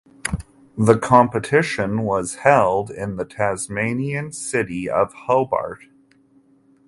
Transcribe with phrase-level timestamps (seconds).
[0.79, 5.83] The competition was held in the Tasmanian city of Hobart.